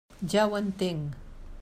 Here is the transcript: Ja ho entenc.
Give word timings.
Ja 0.33 0.45
ho 0.47 0.55
entenc. 0.61 1.21